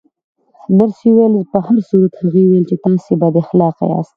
نرسې 0.77 1.09
وویل: 1.13 1.45
په 1.51 1.57
هر 1.65 1.77
صورت، 1.89 2.13
هغې 2.21 2.43
ویل 2.45 2.65
چې 2.69 2.75
تاسې 2.83 3.13
بد 3.21 3.33
اخلاقه 3.41 3.83
یاست. 3.91 4.09